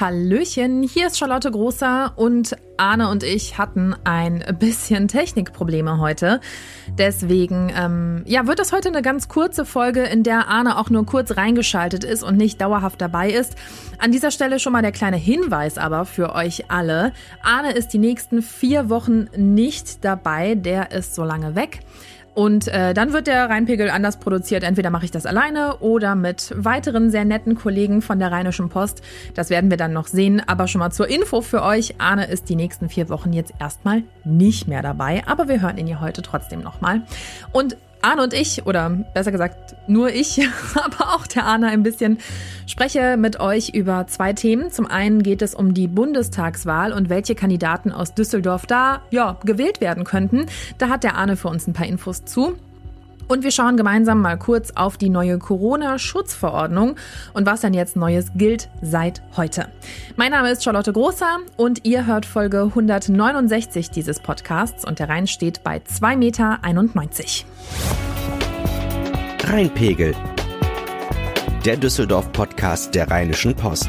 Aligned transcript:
Hallöchen, 0.00 0.82
hier 0.82 1.08
ist 1.08 1.18
Charlotte 1.18 1.50
Großer 1.50 2.14
und 2.16 2.56
Arne 2.78 3.10
und 3.10 3.22
ich 3.22 3.58
hatten 3.58 3.94
ein 4.04 4.42
bisschen 4.58 5.08
Technikprobleme 5.08 5.98
heute. 5.98 6.40
Deswegen 6.96 7.70
ähm, 7.76 8.22
ja, 8.24 8.46
wird 8.46 8.60
das 8.60 8.72
heute 8.72 8.88
eine 8.88 9.02
ganz 9.02 9.28
kurze 9.28 9.66
Folge, 9.66 10.04
in 10.04 10.22
der 10.22 10.48
Arne 10.48 10.78
auch 10.78 10.88
nur 10.88 11.04
kurz 11.04 11.36
reingeschaltet 11.36 12.04
ist 12.04 12.22
und 12.22 12.38
nicht 12.38 12.62
dauerhaft 12.62 12.98
dabei 13.02 13.30
ist. 13.30 13.56
An 13.98 14.10
dieser 14.10 14.30
Stelle 14.30 14.58
schon 14.58 14.72
mal 14.72 14.80
der 14.80 14.92
kleine 14.92 15.18
Hinweis 15.18 15.76
aber 15.76 16.06
für 16.06 16.34
euch 16.34 16.70
alle. 16.70 17.12
Arne 17.42 17.72
ist 17.72 17.88
die 17.88 17.98
nächsten 17.98 18.40
vier 18.40 18.88
Wochen 18.88 19.28
nicht 19.36 20.02
dabei, 20.02 20.54
der 20.54 20.92
ist 20.92 21.14
so 21.14 21.24
lange 21.24 21.54
weg. 21.54 21.80
Und 22.40 22.68
äh, 22.68 22.94
dann 22.94 23.12
wird 23.12 23.26
der 23.26 23.50
Rheinpegel 23.50 23.90
anders 23.90 24.18
produziert. 24.18 24.62
Entweder 24.62 24.88
mache 24.88 25.04
ich 25.04 25.10
das 25.10 25.26
alleine 25.26 25.76
oder 25.80 26.14
mit 26.14 26.54
weiteren 26.56 27.10
sehr 27.10 27.26
netten 27.26 27.54
Kollegen 27.54 28.00
von 28.00 28.18
der 28.18 28.32
Rheinischen 28.32 28.70
Post. 28.70 29.02
Das 29.34 29.50
werden 29.50 29.68
wir 29.68 29.76
dann 29.76 29.92
noch 29.92 30.06
sehen. 30.06 30.40
Aber 30.46 30.66
schon 30.66 30.78
mal 30.78 30.90
zur 30.90 31.06
Info 31.10 31.42
für 31.42 31.62
euch. 31.62 31.96
Arne 31.98 32.24
ist 32.28 32.48
die 32.48 32.56
nächsten 32.56 32.88
vier 32.88 33.10
Wochen 33.10 33.34
jetzt 33.34 33.52
erstmal 33.60 34.04
nicht 34.24 34.68
mehr 34.68 34.80
dabei. 34.80 35.22
Aber 35.26 35.48
wir 35.48 35.60
hören 35.60 35.76
ihn 35.76 35.86
hier 35.86 36.00
heute 36.00 36.22
trotzdem 36.22 36.62
nochmal. 36.62 37.02
Und 37.52 37.76
Arne 38.02 38.22
und 38.22 38.34
ich, 38.34 38.66
oder 38.66 38.90
besser 38.90 39.32
gesagt 39.32 39.76
nur 39.86 40.10
ich, 40.10 40.40
aber 40.74 41.14
auch 41.14 41.26
der 41.26 41.44
Arne 41.44 41.68
ein 41.68 41.82
bisschen, 41.82 42.18
spreche 42.66 43.16
mit 43.16 43.40
euch 43.40 43.70
über 43.70 44.06
zwei 44.06 44.32
Themen. 44.32 44.70
Zum 44.70 44.86
einen 44.86 45.22
geht 45.22 45.42
es 45.42 45.54
um 45.54 45.74
die 45.74 45.88
Bundestagswahl 45.88 46.92
und 46.92 47.08
welche 47.10 47.34
Kandidaten 47.34 47.92
aus 47.92 48.14
Düsseldorf 48.14 48.66
da 48.66 49.02
ja, 49.10 49.38
gewählt 49.44 49.80
werden 49.80 50.04
könnten. 50.04 50.46
Da 50.78 50.88
hat 50.88 51.04
der 51.04 51.16
Arne 51.16 51.36
für 51.36 51.48
uns 51.48 51.66
ein 51.66 51.72
paar 51.72 51.86
Infos 51.86 52.24
zu. 52.24 52.56
Und 53.30 53.44
wir 53.44 53.52
schauen 53.52 53.76
gemeinsam 53.76 54.20
mal 54.20 54.36
kurz 54.36 54.72
auf 54.74 54.96
die 54.96 55.08
neue 55.08 55.38
Corona-Schutzverordnung 55.38 56.96
und 57.32 57.46
was 57.46 57.60
dann 57.60 57.74
jetzt 57.74 57.94
Neues 57.94 58.32
gilt 58.34 58.68
seit 58.82 59.22
heute. 59.36 59.68
Mein 60.16 60.32
Name 60.32 60.50
ist 60.50 60.64
Charlotte 60.64 60.92
Großer 60.92 61.38
und 61.56 61.84
ihr 61.84 62.06
hört 62.06 62.26
Folge 62.26 62.62
169 62.62 63.90
dieses 63.90 64.18
Podcasts 64.18 64.84
und 64.84 64.98
der 64.98 65.08
Rhein 65.08 65.28
steht 65.28 65.62
bei 65.62 65.76
2,91 65.76 66.16
Meter. 66.16 66.58
Rheinpegel. 69.44 70.16
Der 71.64 71.76
Düsseldorf-Podcast 71.76 72.96
der 72.96 73.12
Rheinischen 73.12 73.54
Post. 73.54 73.88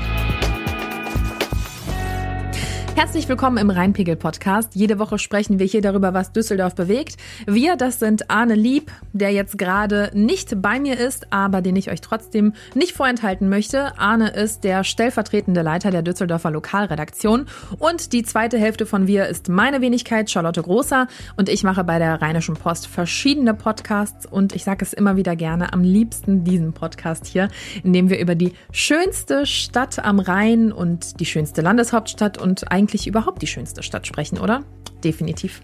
Herzlich 2.94 3.30
willkommen 3.30 3.58
im 3.58 3.70
Rheinpegel-Podcast. 3.70 4.76
Jede 4.76 5.00
Woche 5.00 5.18
sprechen 5.18 5.60
wir 5.60 5.66
hier 5.66 5.82
darüber, 5.82 6.14
was 6.14 6.34
Düsseldorf 6.34 6.76
bewegt. 6.76 7.16
Wir, 7.48 7.78
das 7.78 8.00
sind 8.00 8.30
Arne 8.30 8.54
Lieb, 8.54 8.92
der 9.14 9.32
jetzt 9.32 9.58
gerade 9.58 10.12
nicht 10.14 10.62
bei 10.62 10.80
mir 10.80 11.00
ist, 11.00 11.32
aber 11.32 11.62
den 11.62 11.78
ich 11.78 11.90
euch 11.90 12.02
trotzdem 12.02 12.54
nicht 12.76 12.92
vorenthalten 12.92 13.48
möchte. 13.48 13.98
Arne 13.98 14.30
ist 14.30 14.66
der 14.66 14.84
stellvertretende 14.84 15.62
Leiter 15.62 15.90
der 15.90 16.02
Düsseldorfer 16.02 16.52
Lokalredaktion. 16.52 17.48
Und 17.80 18.12
die 18.12 18.24
zweite 18.24 18.60
Hälfte 18.60 18.86
von 18.86 19.08
wir 19.08 19.28
ist 19.28 19.48
meine 19.48 19.80
Wenigkeit, 19.80 20.30
Charlotte 20.30 20.62
Großer. 20.62 21.08
Und 21.38 21.48
ich 21.48 21.64
mache 21.64 21.86
bei 21.86 21.98
der 21.98 22.22
Rheinischen 22.22 22.56
Post 22.56 22.88
verschiedene 22.88 23.54
Podcasts. 23.54 24.26
Und 24.26 24.54
ich 24.54 24.66
sage 24.66 24.84
es 24.84 24.92
immer 24.92 25.16
wieder 25.16 25.38
gerne, 25.38 25.72
am 25.72 25.82
liebsten 25.82 26.44
diesen 26.44 26.74
Podcast 26.74 27.26
hier, 27.26 27.48
in 27.84 27.94
dem 27.94 28.10
wir 28.10 28.20
über 28.20 28.36
die 28.36 28.52
schönste 28.72 29.46
Stadt 29.46 30.04
am 30.04 30.20
Rhein 30.20 30.74
und 30.74 31.22
die 31.22 31.26
schönste 31.26 31.62
Landeshauptstadt 31.62 32.38
und 32.38 32.70
eigentlich 32.72 32.91
eigentlich 32.92 33.08
überhaupt 33.08 33.42
die 33.42 33.48
schönste 33.48 33.84
Stadt 33.84 34.06
sprechen, 34.06 34.38
oder? 34.38 34.64
Definitiv. 35.04 35.62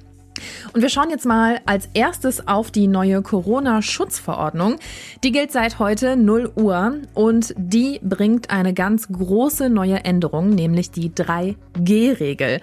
Und 0.73 0.81
wir 0.81 0.89
schauen 0.89 1.09
jetzt 1.09 1.25
mal 1.25 1.59
als 1.65 1.89
erstes 1.93 2.47
auf 2.47 2.69
die 2.69 2.87
neue 2.87 3.23
Corona-Schutzverordnung. 3.23 4.75
Die 5.23 5.31
gilt 5.31 5.51
seit 5.51 5.79
heute 5.79 6.15
0 6.15 6.53
Uhr 6.55 6.97
und 7.15 7.55
die 7.57 7.99
bringt 8.03 8.51
eine 8.51 8.73
ganz 8.73 9.07
große 9.07 9.69
neue 9.69 10.05
Änderung, 10.05 10.49
nämlich 10.49 10.91
die 10.91 11.09
3G-Regel. 11.09 12.61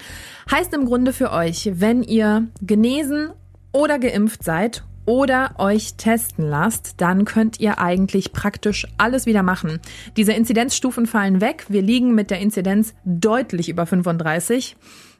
Heißt 0.50 0.72
im 0.72 0.86
Grunde 0.86 1.12
für 1.12 1.32
euch, 1.32 1.68
wenn 1.74 2.04
ihr 2.04 2.46
genesen 2.62 3.30
oder 3.72 3.98
geimpft 3.98 4.44
seid 4.44 4.84
oder 5.06 5.54
euch 5.58 5.94
testen 5.94 6.48
lasst, 6.48 7.00
dann 7.00 7.24
könnt 7.24 7.60
ihr 7.60 7.78
eigentlich 7.78 8.32
praktisch 8.32 8.86
alles 8.98 9.26
wieder 9.26 9.42
machen. 9.42 9.80
Diese 10.16 10.32
Inzidenzstufen 10.32 11.06
fallen 11.06 11.40
weg. 11.40 11.66
Wir 11.68 11.82
liegen 11.82 12.14
mit 12.14 12.30
der 12.30 12.40
Inzidenz 12.40 12.94
deutlich 13.04 13.68
über 13.68 13.86
35. 13.86 14.76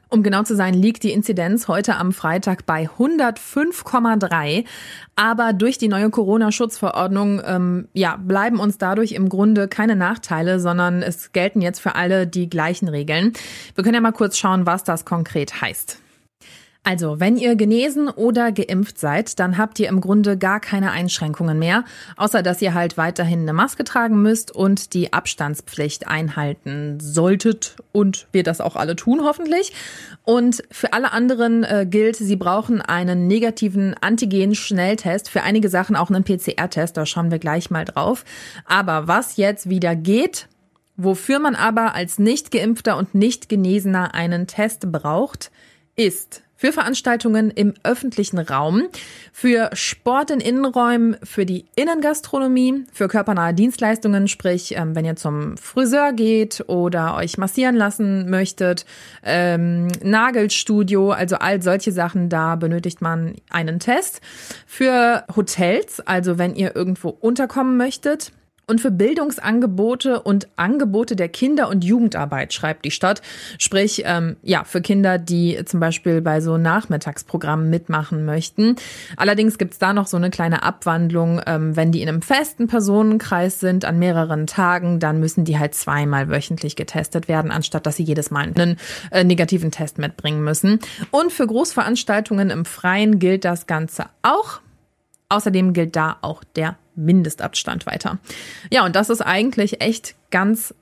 Um 0.07 0.21
genau 0.23 0.43
zu 0.43 0.55
sein, 0.55 0.73
liegt 0.73 1.03
die 1.03 1.11
Inzidenz 1.11 1.67
heute 1.67 1.95
am 1.97 2.11
Freitag 2.13 2.65
bei 2.65 2.89
105,3. 2.97 4.63
Aber 5.15 5.53
durch 5.53 5.77
die 5.77 5.87
neue 5.87 6.09
Corona-Schutzverordnung 6.09 7.41
ähm, 7.43 7.87
ja, 7.93 8.15
bleiben 8.17 8.59
uns 8.59 8.77
dadurch 8.77 9.13
im 9.13 9.29
Grunde 9.29 9.67
keine 9.67 9.95
Nachteile, 9.95 10.59
sondern 10.59 11.01
es 11.01 11.31
gelten 11.31 11.61
jetzt 11.61 11.79
für 11.79 11.95
alle 11.95 12.27
die 12.27 12.49
gleichen 12.49 12.87
Regeln. 12.87 13.33
Wir 13.73 13.83
können 13.83 13.95
ja 13.95 14.01
mal 14.01 14.11
kurz 14.11 14.37
schauen, 14.37 14.65
was 14.65 14.83
das 14.83 15.05
konkret 15.05 15.61
heißt. 15.61 16.01
Also, 16.87 17.19
wenn 17.19 17.35
ihr 17.35 17.55
genesen 17.55 18.09
oder 18.09 18.51
geimpft 18.51 18.99
seid, 18.99 19.39
dann 19.39 19.57
habt 19.57 19.79
ihr 19.79 19.89
im 19.89 20.01
Grunde 20.01 20.37
gar 20.37 20.59
keine 20.59 20.91
Einschränkungen 20.91 21.57
mehr, 21.57 21.83
außer 22.15 22.43
dass 22.43 22.61
ihr 22.61 22.75
halt 22.75 22.95
weiterhin 22.95 23.39
eine 23.39 23.53
Maske 23.53 23.83
tragen 23.83 24.21
müsst 24.21 24.51
und 24.51 24.93
die 24.93 25.11
Abstandspflicht 25.11 26.07
einhalten 26.07 26.99
solltet 26.99 27.77
und 27.91 28.27
wir 28.33 28.43
das 28.43 28.61
auch 28.61 28.75
alle 28.75 28.95
tun 28.95 29.21
hoffentlich. 29.23 29.73
Und 30.25 30.61
für 30.69 30.93
alle 30.93 31.11
anderen 31.11 31.63
äh, 31.63 31.87
gilt, 31.89 32.17
sie 32.17 32.35
brauchen 32.35 32.83
einen 32.83 33.25
negativen 33.25 33.95
Antigen-Schnelltest, 33.99 35.27
für 35.31 35.41
einige 35.41 35.69
Sachen 35.69 35.95
auch 35.95 36.11
einen 36.11 36.23
PCR-Test, 36.23 36.97
da 36.97 37.07
schauen 37.07 37.31
wir 37.31 37.39
gleich 37.39 37.71
mal 37.71 37.85
drauf. 37.85 38.25
Aber 38.63 39.07
was 39.07 39.37
jetzt 39.37 39.69
wieder 39.69 39.95
geht, 39.95 40.47
wofür 40.97 41.39
man 41.39 41.55
aber 41.55 41.95
als 41.95 42.19
nicht 42.19 42.51
geimpfter 42.51 42.95
und 42.95 43.15
nicht 43.15 43.49
genesener 43.49 44.13
einen 44.13 44.45
Test 44.45 44.91
braucht, 44.91 45.49
ist 45.95 46.43
für 46.65 46.73
Veranstaltungen 46.73 47.51
im 47.51 47.75
öffentlichen 47.83 48.39
Raum, 48.39 48.87
für 49.31 49.69
Sport 49.73 50.31
in 50.31 50.39
Innenräumen, 50.39 51.15
für 51.21 51.45
die 51.45 51.65
Innengastronomie, 51.75 52.85
für 52.91 53.07
körpernahe 53.07 53.53
Dienstleistungen, 53.53 54.27
sprich, 54.27 54.73
ähm, 54.75 54.95
wenn 54.95 55.05
ihr 55.05 55.15
zum 55.15 55.57
Friseur 55.57 56.11
geht 56.11 56.63
oder 56.65 57.17
euch 57.17 57.37
massieren 57.37 57.75
lassen 57.75 58.31
möchtet, 58.31 58.87
ähm, 59.23 59.89
Nagelstudio, 60.01 61.11
also 61.11 61.35
all 61.35 61.61
solche 61.61 61.91
Sachen, 61.91 62.29
da 62.29 62.55
benötigt 62.55 62.99
man 62.99 63.35
einen 63.51 63.79
Test. 63.79 64.21
Für 64.65 65.23
Hotels, 65.35 65.99
also 65.99 66.39
wenn 66.39 66.55
ihr 66.55 66.75
irgendwo 66.75 67.09
unterkommen 67.09 67.77
möchtet, 67.77 68.31
und 68.67 68.81
für 68.81 68.91
Bildungsangebote 68.91 70.21
und 70.21 70.47
Angebote 70.55 71.15
der 71.15 71.29
Kinder- 71.29 71.69
und 71.69 71.83
Jugendarbeit, 71.83 72.53
schreibt 72.53 72.85
die 72.85 72.91
Stadt. 72.91 73.21
Sprich, 73.59 74.03
ähm, 74.05 74.37
ja, 74.41 74.63
für 74.63 74.81
Kinder, 74.81 75.17
die 75.17 75.59
zum 75.65 75.79
Beispiel 75.79 76.21
bei 76.21 76.41
so 76.41 76.57
Nachmittagsprogrammen 76.57 77.69
mitmachen 77.69 78.25
möchten. 78.25 78.75
Allerdings 79.17 79.57
gibt's 79.57 79.77
da 79.77 79.93
noch 79.93 80.07
so 80.07 80.17
eine 80.17 80.29
kleine 80.29 80.63
Abwandlung. 80.63 81.41
Ähm, 81.45 81.75
wenn 81.75 81.91
die 81.91 82.01
in 82.01 82.09
einem 82.09 82.21
festen 82.21 82.67
Personenkreis 82.67 83.59
sind 83.59 83.85
an 83.85 83.99
mehreren 83.99 84.47
Tagen, 84.47 84.99
dann 84.99 85.19
müssen 85.19 85.45
die 85.45 85.59
halt 85.59 85.75
zweimal 85.75 86.29
wöchentlich 86.29 86.75
getestet 86.75 87.27
werden, 87.27 87.51
anstatt 87.51 87.85
dass 87.85 87.97
sie 87.97 88.03
jedes 88.03 88.31
Mal 88.31 88.51
einen 88.55 88.77
äh, 89.11 89.23
negativen 89.23 89.71
Test 89.71 89.97
mitbringen 89.97 90.43
müssen. 90.43 90.79
Und 91.11 91.31
für 91.31 91.45
Großveranstaltungen 91.45 92.49
im 92.49 92.65
Freien 92.65 93.19
gilt 93.19 93.45
das 93.45 93.67
Ganze 93.67 94.05
auch. 94.21 94.61
Außerdem 95.29 95.73
gilt 95.73 95.95
da 95.95 96.17
auch 96.21 96.43
der 96.43 96.77
Mindestabstand 96.95 97.85
weiter. 97.85 98.19
Ja, 98.71 98.85
und 98.85 98.95
das 98.95 99.09
ist 99.09 99.21
eigentlich 99.21 99.81
echt 99.81 100.15
ganz 100.31 100.73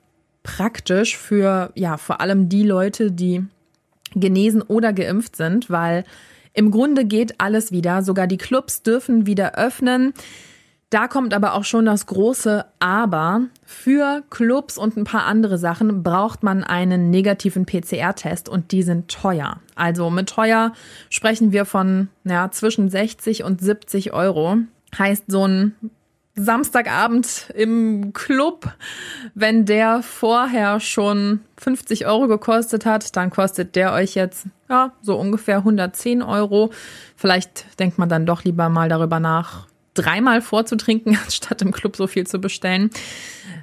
praktisch 0.43 1.17
für, 1.17 1.71
ja, 1.75 1.97
vor 1.97 2.21
allem 2.21 2.49
die 2.49 2.63
Leute, 2.63 3.11
die 3.11 3.45
genesen 4.13 4.61
oder 4.61 4.93
geimpft 4.93 5.35
sind, 5.35 5.69
weil 5.69 6.03
im 6.53 6.69
Grunde 6.69 7.05
geht 7.05 7.39
alles 7.39 7.71
wieder. 7.71 8.03
Sogar 8.03 8.27
die 8.27 8.37
Clubs 8.37 8.83
dürfen 8.83 9.25
wieder 9.25 9.55
öffnen. 9.55 10.13
Da 10.93 11.07
kommt 11.07 11.33
aber 11.33 11.55
auch 11.55 11.63
schon 11.63 11.87
das 11.87 12.05
große 12.05 12.65
Aber. 12.77 13.41
Für 13.65 14.21
Clubs 14.29 14.77
und 14.77 14.95
ein 14.95 15.05
paar 15.05 15.25
andere 15.25 15.57
Sachen 15.57 16.03
braucht 16.03 16.43
man 16.43 16.63
einen 16.63 17.09
negativen 17.09 17.65
PCR-Test 17.65 18.47
und 18.47 18.71
die 18.71 18.83
sind 18.83 19.07
teuer. 19.07 19.59
Also 19.73 20.11
mit 20.11 20.29
teuer 20.29 20.71
sprechen 21.09 21.51
wir 21.51 21.65
von 21.65 22.09
ja, 22.25 22.51
zwischen 22.51 22.91
60 22.91 23.43
und 23.43 23.59
70 23.59 24.13
Euro. 24.13 24.57
Heißt, 24.95 25.23
so 25.29 25.47
ein 25.47 25.73
Samstagabend 26.35 27.51
im 27.55 28.13
Club, 28.13 28.71
wenn 29.33 29.65
der 29.65 30.03
vorher 30.03 30.79
schon 30.79 31.39
50 31.57 32.05
Euro 32.05 32.27
gekostet 32.27 32.85
hat, 32.85 33.15
dann 33.15 33.31
kostet 33.31 33.75
der 33.75 33.93
euch 33.93 34.13
jetzt 34.13 34.45
ja 34.69 34.91
so 35.01 35.15
ungefähr 35.15 35.57
110 35.57 36.21
Euro. 36.21 36.69
Vielleicht 37.15 37.79
denkt 37.79 37.97
man 37.97 38.09
dann 38.09 38.27
doch 38.27 38.43
lieber 38.43 38.69
mal 38.69 38.89
darüber 38.89 39.19
nach, 39.19 39.65
dreimal 39.93 40.41
vorzutrinken, 40.41 41.17
anstatt 41.25 41.61
im 41.61 41.71
Club 41.71 41.95
so 41.95 42.07
viel 42.07 42.25
zu 42.27 42.39
bestellen. 42.39 42.89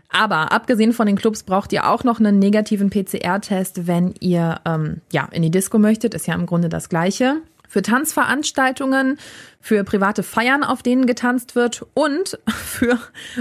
Aber 0.09 0.53
abgesehen 0.53 0.93
von 0.93 1.06
den 1.06 1.17
Clubs 1.17 1.44
braucht 1.44 1.73
ihr 1.73 1.88
auch 1.88 2.03
noch 2.03 2.19
einen 2.19 2.38
negativen 2.38 2.91
PCR-Test, 2.91 3.87
wenn 3.87 4.15
ihr 4.21 4.61
ähm, 4.65 5.00
ja 5.12 5.29
in 5.31 5.43
die 5.43 5.50
Disco 5.50 5.79
möchtet. 5.79 6.15
Ist 6.15 6.27
ja 6.27 6.35
im 6.35 6.47
Grunde 6.47 6.69
das 6.69 6.88
Gleiche 6.88 7.37
für 7.69 7.82
Tanzveranstaltungen, 7.82 9.19
für 9.61 9.85
private 9.85 10.25
Feiern, 10.25 10.65
auf 10.65 10.82
denen 10.82 11.06
getanzt 11.06 11.55
wird 11.55 11.87
und 11.94 12.38
für 12.49 12.99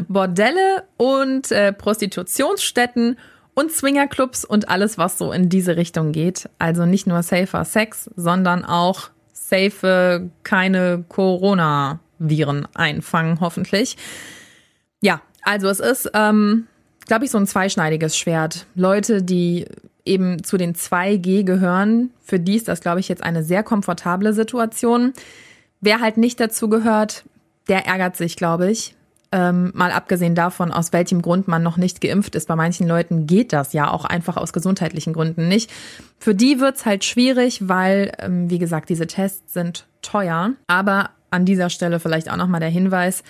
Bordelle 0.08 0.84
und 0.98 1.52
äh, 1.52 1.74
Prostitutionsstätten 1.74 3.18
und 3.56 3.72
Swingerclubs 3.72 4.46
und 4.46 4.70
alles, 4.70 5.00
was 5.00 5.18
so 5.18 5.32
in 5.32 5.50
diese 5.50 5.76
Richtung 5.76 6.12
geht. 6.12 6.48
Also 6.60 6.86
nicht 6.86 7.08
nur 7.08 7.24
safer 7.24 7.66
Sex, 7.66 8.10
sondern 8.16 8.64
auch 8.64 9.10
safe 9.34 10.30
keine 10.44 11.04
Corona-Viren 12.20 12.68
einfangen, 12.74 13.40
hoffentlich. 13.40 13.98
Ja, 15.02 15.22
also 15.44 15.70
es 15.70 15.80
ist, 15.80 16.12
ähm, 16.14 16.68
glaube 17.08 17.26
ich, 17.26 17.32
so 17.32 17.38
ein 17.38 17.48
zweischneidiges 17.48 18.18
Schwert. 18.18 18.66
Leute, 18.76 19.24
die 19.24 19.66
eben 20.06 20.44
zu 20.44 20.58
den 20.58 20.76
2G 20.76 21.44
gehören, 21.44 22.12
für 22.24 22.40
die 22.40 22.56
ist 22.56 22.68
das, 22.68 22.82
glaube 22.82 23.00
ich, 23.00 23.08
jetzt 23.08 23.24
eine 23.24 23.44
sehr 23.44 23.64
komfortable 23.64 24.34
Situation. 24.34 25.14
Wer 25.82 26.02
halt 26.02 26.18
nicht 26.18 26.40
dazu 26.40 26.70
gehört, 26.70 27.24
der 27.68 27.86
ärgert 27.86 28.18
sich, 28.18 28.36
glaube 28.36 28.70
ich. 28.70 28.96
Ähm, 29.32 29.72
mal 29.76 29.92
abgesehen 29.92 30.34
davon, 30.34 30.72
aus 30.72 30.92
welchem 30.92 31.22
Grund 31.22 31.48
man 31.48 31.62
noch 31.62 31.78
nicht 31.78 32.02
geimpft 32.02 32.34
ist. 32.34 32.48
Bei 32.48 32.56
manchen 32.56 32.88
Leuten 32.88 33.28
geht 33.28 33.54
das 33.54 33.74
ja 33.74 33.92
auch 33.92 34.04
einfach 34.04 34.38
aus 34.38 34.54
gesundheitlichen 34.54 35.14
Gründen 35.14 35.48
nicht. 35.48 35.70
Für 36.18 36.34
die 36.34 36.60
wird's 36.60 36.88
halt 36.88 37.06
schwierig, 37.06 37.68
weil, 37.68 38.12
ähm, 38.18 38.50
wie 38.50 38.58
gesagt, 38.58 38.90
diese 38.90 39.06
Tests 39.06 39.54
sind 39.54 39.86
teuer. 40.02 40.54
Aber 40.66 41.12
an 41.32 41.46
dieser 41.46 41.70
Stelle 41.70 42.00
vielleicht 42.00 42.30
auch 42.32 42.38
nochmal 42.38 42.60
der 42.60 42.70
Hinweis, 42.70 43.24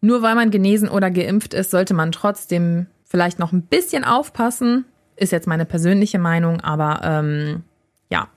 nur 0.00 0.22
weil 0.22 0.34
man 0.34 0.50
genesen 0.50 0.88
oder 0.88 1.10
geimpft 1.10 1.54
ist, 1.54 1.70
sollte 1.70 1.94
man 1.94 2.12
trotzdem 2.12 2.86
vielleicht 3.04 3.38
noch 3.38 3.52
ein 3.52 3.62
bisschen 3.62 4.04
aufpassen. 4.04 4.84
Ist 5.16 5.32
jetzt 5.32 5.46
meine 5.46 5.64
persönliche 5.64 6.18
Meinung, 6.18 6.60
aber 6.60 7.00
ähm, 7.04 7.62
ja, 8.10 8.28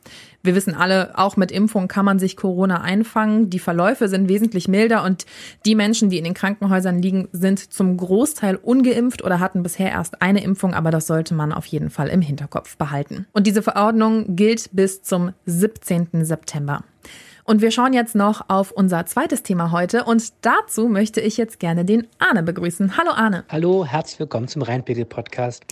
wir 0.44 0.56
wissen 0.56 0.76
alle, 0.76 1.18
auch 1.18 1.36
mit 1.36 1.52
Impfung 1.52 1.88
kann 1.88 2.06
man 2.06 2.20
sich 2.20 2.38
Corona 2.38 2.82
einfangen. 2.82 3.50
Die 3.50 3.60
Verläufe 3.60 4.08
sind 4.08 4.30
wesentlich 4.30 4.68
milder 4.68 5.04
und 5.04 5.26
die 5.66 5.76
Menschen, 5.76 6.10
die 6.10 6.18
in 6.18 6.24
den 6.24 6.34
Krankenhäusern 6.34 7.02
liegen, 7.02 7.28
sind 7.34 7.74
zum 7.74 7.98
Großteil 7.98 8.56
ungeimpft 8.56 9.24
oder 9.24 9.40
hatten 9.40 9.62
bisher 9.62 9.92
erst 9.92 10.22
eine 10.22 10.42
Impfung, 10.42 10.74
aber 10.74 10.90
das 10.90 11.06
sollte 11.06 11.34
man 11.34 11.52
auf 11.52 11.66
jeden 11.66 11.90
Fall 11.90 12.08
im 12.08 12.22
Hinterkopf 12.22 12.78
behalten. 12.78 13.28
Und 13.34 13.46
diese 13.46 13.62
Verordnung 13.62 14.38
gilt 14.38 14.70
bis 14.72 15.04
zum 15.04 15.34
17. 15.46 16.24
September. 16.24 16.84
Und 17.50 17.62
wir 17.62 17.72
schauen 17.72 17.94
jetzt 17.94 18.14
noch 18.14 18.50
auf 18.50 18.72
unser 18.72 19.06
zweites 19.06 19.42
Thema 19.42 19.72
heute 19.72 20.04
und 20.04 20.34
dazu 20.42 20.90
möchte 20.90 21.22
ich 21.22 21.38
jetzt 21.38 21.62
gerne 21.62 21.86
den 21.86 22.06
Arne 22.20 22.44
begrüßen. 22.44 22.98
Hallo 22.98 23.12
Arne. 23.12 23.46
Hallo, 23.48 23.86
herzlich 23.86 24.20
willkommen 24.20 24.50
zum 24.50 24.64
Rheinpegel 24.64 25.06
Podcast. 25.06 25.64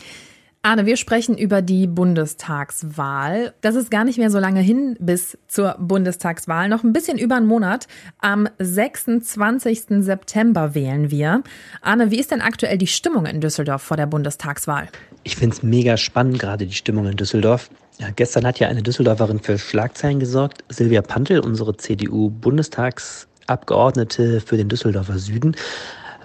Arne, 0.62 0.86
wir 0.86 0.96
sprechen 0.96 1.38
über 1.38 1.62
die 1.62 1.86
Bundestagswahl. 1.88 3.54
Das 3.60 3.76
ist 3.76 3.92
gar 3.92 4.06
nicht 4.06 4.18
mehr 4.18 4.32
so 4.32 4.40
lange 4.40 4.62
hin 4.62 4.96
bis 5.02 5.38
zur 5.50 5.76
Bundestagswahl. 5.78 6.70
Noch 6.70 6.86
ein 6.86 6.94
bisschen 6.94 7.18
über 7.18 7.36
einen 7.36 7.46
Monat. 7.46 7.88
Am 8.20 8.48
26. 8.58 10.00
September 10.00 10.76
wählen 10.76 11.12
wir. 11.12 11.44
Arne, 11.82 12.10
wie 12.10 12.20
ist 12.22 12.32
denn 12.32 12.40
aktuell 12.40 12.78
die 12.78 12.88
Stimmung 12.88 13.26
in 13.26 13.42
Düsseldorf 13.42 13.82
vor 13.82 13.98
der 13.98 14.08
Bundestagswahl? 14.08 14.88
Ich 15.24 15.36
finde 15.36 15.58
es 15.58 15.62
mega 15.62 15.98
spannend, 15.98 16.40
gerade 16.40 16.68
die 16.68 16.74
Stimmung 16.74 17.06
in 17.08 17.18
Düsseldorf. 17.18 17.70
Ja, 17.98 18.10
gestern 18.14 18.46
hat 18.46 18.60
ja 18.60 18.68
eine 18.68 18.84
Düsseldorferin 18.84 19.40
für 19.40 19.58
Schlagzeilen 19.58 20.20
gesorgt. 20.20 20.66
Silvia 20.68 21.02
Pantel, 21.02 21.40
unsere 21.40 21.78
CDU-Bundestagsabgeordnete 21.78 24.42
für 24.42 24.58
den 24.58 24.68
Düsseldorfer 24.68 25.18
Süden, 25.18 25.56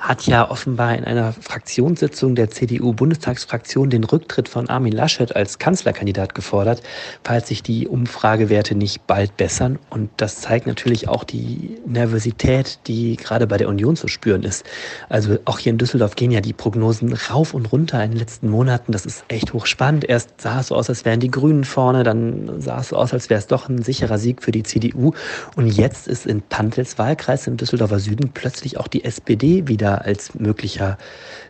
hat 0.01 0.27
ja 0.27 0.51
offenbar 0.51 0.97
in 0.97 1.05
einer 1.05 1.35
Fraktionssitzung 1.35 2.35
der 2.35 2.49
CDU-Bundestagsfraktion 2.51 3.91
den 3.91 4.05
Rücktritt 4.05 4.49
von 4.49 4.69
Armin 4.71 4.93
Laschet 4.93 5.37
als 5.37 5.59
Kanzlerkandidat 5.59 6.35
gefordert, 6.35 6.83
falls 7.23 7.49
sich 7.49 7.63
die 7.63 7.87
Umfragewerte 7.87 8.75
nicht 8.75 9.07
bald 9.07 9.37
bessern. 9.37 9.79
Und 9.91 10.11
das 10.17 10.41
zeigt 10.41 10.67
natürlich 10.67 11.09
auch 11.09 11.23
die 11.23 11.79
Nervosität, 11.87 12.79
die 12.87 13.17
gerade 13.17 13.47
bei 13.47 13.59
der 13.59 13.69
Union 13.69 13.95
zu 13.95 14.09
spüren 14.09 14.43
ist. 14.43 14.65
Also 15.11 15.39
auch 15.45 15.59
hier 15.59 15.71
in 15.71 15.79
Düsseldorf 15.79 16.17
gehen 16.17 16.31
ja 16.31 16.41
die 16.41 16.55
Prognosen 16.55 17.13
rauf 17.13 17.53
und 17.53 17.71
runter 17.71 18.03
in 18.03 18.13
den 18.13 18.19
letzten 18.19 18.49
Monaten. 18.49 18.93
Das 18.93 19.05
ist 19.05 19.25
echt 19.29 19.53
hochspannend. 19.53 20.09
Erst 20.09 20.41
sah 20.41 20.61
es 20.61 20.69
so 20.69 20.77
aus, 20.77 20.89
als 20.89 21.05
wären 21.05 21.21
die 21.21 21.31
Grünen 21.31 21.65
vorne, 21.65 22.05
dann 22.05 22.61
sah 22.61 22.81
es 22.81 22.89
so 22.89 22.97
aus, 22.97 23.13
als 23.13 23.29
wäre 23.29 23.39
es 23.39 23.49
doch 23.49 23.69
ein 23.69 23.83
sicherer 23.83 24.17
Sieg 24.17 24.43
für 24.43 24.51
die 24.51 24.63
CDU. 24.63 25.13
Und 25.57 25.67
jetzt 25.67 26.09
ist 26.09 26.25
in 26.25 26.41
Pantels 26.41 26.97
Wahlkreis 26.97 27.47
im 27.47 27.59
Düsseldorfer 27.59 27.99
Süden 27.99 28.31
plötzlich 28.33 28.79
auch 28.79 28.89
die 28.89 29.05
SPD 29.05 29.69
wieder 29.69 29.90
wieder 29.91 30.05
als 30.05 30.35
möglicher 30.35 30.99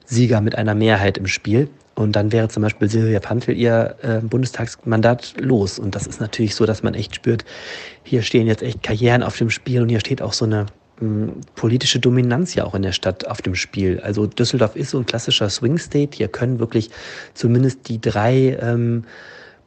Sieger 0.05 0.41
mit 0.41 0.57
einer 0.57 0.75
Mehrheit 0.75 1.19
im 1.19 1.27
Spiel. 1.27 1.69
Und 1.95 2.17
dann 2.17 2.33
wäre 2.33 2.49
zum 2.49 2.63
Beispiel 2.63 2.89
Silvia 2.89 3.21
Pantel 3.21 3.57
ihr 3.57 3.97
äh, 4.03 4.21
Bundestagsmandat 4.21 5.35
los. 5.39 5.79
Und 5.79 5.95
das 5.95 6.07
ist 6.07 6.21
natürlich 6.21 6.55
so, 6.55 6.65
dass 6.65 6.83
man 6.83 6.95
echt 6.95 7.15
spürt, 7.15 7.45
hier 8.05 8.23
stehen 8.23 8.47
jetzt 8.47 8.63
echt 8.63 8.83
Karrieren 8.83 9.23
auf 9.23 9.37
dem 9.37 9.51
Spiel 9.51 9.83
und 9.83 9.91
hier 9.91 10.01
steht 10.01 10.23
auch 10.23 10.33
so 10.33 10.47
eine 10.47 10.67
hm, 10.99 11.33
politische 11.57 12.01
Dominanz 12.01 12.55
ja 12.55 12.65
auch 12.65 12.75
in 12.75 12.83
der 12.83 12.93
Stadt 12.93 13.27
auf 13.27 13.43
dem 13.43 13.55
Spiel. 13.55 14.01
Also 14.01 14.27
Düsseldorf 14.27 14.77
ist 14.77 14.91
so 14.91 14.99
ein 14.99 15.05
klassischer 15.05 15.51
Swing 15.51 15.77
State. 15.77 16.17
Hier 16.17 16.29
können 16.29 16.59
wirklich 16.59 16.91
zumindest 17.35 17.89
die 17.89 18.01
drei 18.01 18.57
ähm, 18.63 19.05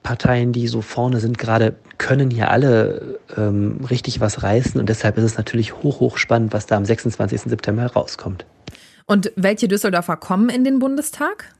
Parteien, 0.03 0.51
die 0.51 0.67
so 0.67 0.81
vorne 0.81 1.19
sind, 1.19 1.37
gerade 1.37 1.75
können 1.97 2.29
hier 2.29 2.51
alle 2.51 3.19
ähm, 3.37 3.79
richtig 3.89 4.19
was 4.19 4.43
reißen. 4.43 4.79
Und 4.79 4.89
deshalb 4.89 5.17
ist 5.17 5.23
es 5.23 5.37
natürlich 5.37 5.81
hoch, 5.81 5.99
hoch 6.01 6.17
spannend, 6.17 6.53
was 6.53 6.65
da 6.65 6.75
am 6.75 6.85
26. 6.85 7.41
September 7.41 7.83
herauskommt. 7.83 8.45
Und 9.05 9.31
welche 9.35 9.67
Düsseldorfer 9.67 10.17
kommen 10.17 10.49
in 10.49 10.63
den 10.63 10.79
Bundestag? 10.79 11.53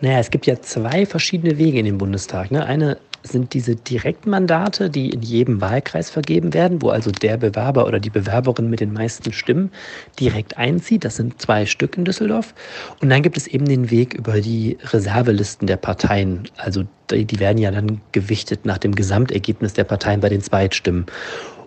Naja, 0.00 0.18
es 0.18 0.30
gibt 0.30 0.46
ja 0.46 0.60
zwei 0.60 1.06
verschiedene 1.06 1.58
Wege 1.58 1.78
in 1.78 1.84
den 1.84 1.98
Bundestag. 1.98 2.50
Ne? 2.50 2.64
Eine 2.64 2.98
sind 3.26 3.54
diese 3.54 3.74
Direktmandate, 3.74 4.90
die 4.90 5.10
in 5.10 5.22
jedem 5.22 5.60
Wahlkreis 5.60 6.10
vergeben 6.10 6.52
werden, 6.52 6.82
wo 6.82 6.90
also 6.90 7.10
der 7.10 7.38
Bewerber 7.38 7.86
oder 7.86 7.98
die 7.98 8.10
Bewerberin 8.10 8.68
mit 8.68 8.80
den 8.80 8.92
meisten 8.92 9.32
Stimmen 9.32 9.72
direkt 10.20 10.58
einzieht. 10.58 11.04
Das 11.04 11.16
sind 11.16 11.40
zwei 11.40 11.64
Stück 11.64 11.96
in 11.96 12.04
Düsseldorf. 12.04 12.54
Und 13.00 13.08
dann 13.08 13.22
gibt 13.22 13.38
es 13.38 13.46
eben 13.46 13.64
den 13.64 13.90
Weg 13.90 14.14
über 14.14 14.40
die 14.40 14.76
Reservelisten 14.92 15.66
der 15.66 15.78
Parteien. 15.78 16.48
Also 16.58 16.84
die, 17.10 17.24
die 17.24 17.40
werden 17.40 17.58
ja 17.58 17.70
dann 17.70 18.02
gewichtet 18.12 18.66
nach 18.66 18.78
dem 18.78 18.94
Gesamtergebnis 18.94 19.72
der 19.72 19.84
Parteien 19.84 20.20
bei 20.20 20.28
den 20.28 20.42
Zweitstimmen. 20.42 21.06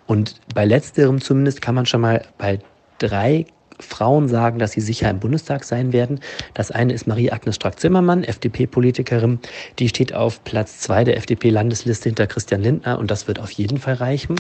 Und 0.06 0.36
bei 0.54 0.64
letzterem 0.64 1.20
zumindest 1.22 1.62
kann 1.62 1.76
man 1.76 1.88
schon 1.88 2.02
mal 2.02 2.24
bei 2.38 2.60
drei 3.00 3.48
Frauen 3.80 4.28
sagen, 4.28 4.60
dass 4.60 4.72
sie 4.72 4.82
sicher 4.82 5.10
im 5.10 5.20
Bundestag 5.20 5.64
sein 5.64 5.94
werden. 5.94 6.20
Das 6.54 6.72
eine 6.72 6.94
ist 6.94 7.08
Marie-Agnes 7.08 7.56
Strack-Zimmermann, 7.56 8.24
FDP-Politikerin. 8.24 9.40
Die 9.80 9.90
steht 9.90 10.14
auf 10.14 10.44
Platz 10.44 10.80
zwei 10.80 11.04
der 11.04 11.18
FDP-Landesliste 11.18 12.10
hinter 12.10 12.28
Christian 12.28 12.62
Lindner 12.62 13.00
und 13.00 13.12
das 13.12 13.28
wird 13.28 13.40
auf 13.40 13.52
jeden 13.52 13.78
Fall 13.78 13.96
reichen. 13.96 14.36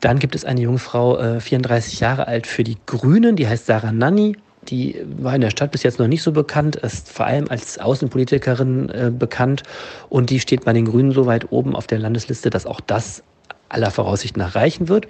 Dann 0.00 0.18
gibt 0.18 0.34
es 0.34 0.44
eine 0.44 0.60
junge 0.60 0.78
Frau, 0.78 1.18
äh, 1.18 1.40
34 1.40 2.00
Jahre 2.00 2.28
alt, 2.28 2.46
für 2.46 2.64
die 2.64 2.76
Grünen, 2.86 3.36
die 3.36 3.48
heißt 3.48 3.66
Sarah 3.66 3.92
Nanni. 3.92 4.36
Die 4.68 4.96
war 5.18 5.34
in 5.34 5.40
der 5.40 5.50
Stadt 5.50 5.72
bis 5.72 5.82
jetzt 5.82 5.98
noch 5.98 6.08
nicht 6.08 6.22
so 6.22 6.32
bekannt, 6.32 6.76
ist 6.76 7.10
vor 7.10 7.26
allem 7.26 7.48
als 7.48 7.78
Außenpolitikerin 7.78 8.88
äh, 8.88 9.10
bekannt 9.10 9.62
und 10.08 10.30
die 10.30 10.40
steht 10.40 10.64
bei 10.64 10.72
den 10.72 10.86
Grünen 10.86 11.12
so 11.12 11.26
weit 11.26 11.52
oben 11.52 11.76
auf 11.76 11.86
der 11.86 11.98
Landesliste, 11.98 12.50
dass 12.50 12.64
auch 12.64 12.80
das 12.80 13.22
aller 13.68 13.90
Voraussicht 13.90 14.36
nach 14.36 14.54
reichen 14.54 14.88
wird. 14.88 15.08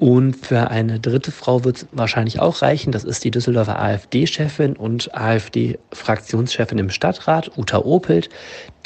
Und 0.00 0.34
für 0.46 0.70
eine 0.70 0.98
dritte 0.98 1.30
Frau 1.30 1.62
wird 1.62 1.76
es 1.76 1.86
wahrscheinlich 1.92 2.40
auch 2.40 2.62
reichen. 2.62 2.90
Das 2.90 3.04
ist 3.04 3.22
die 3.22 3.30
Düsseldorfer 3.30 3.78
AfD-Chefin 3.78 4.74
und 4.74 5.14
AfD-Fraktionschefin 5.14 6.78
im 6.78 6.88
Stadtrat, 6.88 7.50
Uta 7.58 7.80
Opelt. 7.80 8.30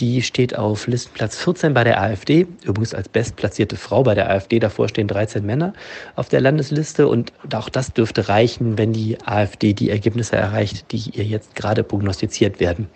Die 0.00 0.23
steht 0.23 0.59
auf 0.59 0.88
Listenplatz 0.88 1.38
14 1.38 1.73
bei 1.73 1.85
der 1.85 2.02
AfD, 2.02 2.49
übrigens 2.64 2.94
als 2.94 3.09
bestplatzierte 3.09 3.76
Frau 3.76 4.02
bei 4.02 4.16
der 4.16 4.28
AfD. 4.28 4.59
Davor 4.59 4.88
stehen 4.88 5.06
13 5.06 5.47
Männer 5.47 5.73
auf 6.16 6.30
der 6.30 6.40
Landesliste. 6.40 7.06
Und 7.06 7.33
auch 7.54 7.68
das 7.68 7.92
dürfte 7.92 8.28
reichen, 8.28 8.76
wenn 8.76 8.92
die 8.92 9.16
AfD 9.25 9.73
die 9.73 9.90
Ergebnisse 9.90 10.35
erreicht, 10.35 10.90
die 10.90 11.11
ihr 11.12 11.25
jetzt 11.25 11.54
gerade 11.54 11.85
prognostiziert 11.85 12.59
werden. 12.59 12.88